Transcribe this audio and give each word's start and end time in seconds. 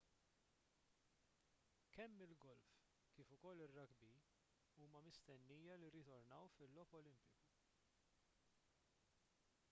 kemm 1.95 2.21
il-golf 2.27 2.71
kif 3.17 3.27
ukoll 3.35 3.61
ir-rugby 3.65 4.09
huma 4.83 5.01
mistennija 5.09 5.75
li 5.81 5.85
jirritornaw 5.89 6.49
fil-logħob 6.55 6.97
olimpiku 7.01 7.45